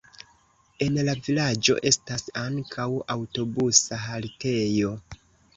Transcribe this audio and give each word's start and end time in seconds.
En 0.85 0.95
la 1.09 1.13
vilaĝo 1.27 1.75
estas 1.91 2.25
ankaŭ 2.45 2.87
aŭtobusa 3.17 4.01
haltejo. 4.09 4.99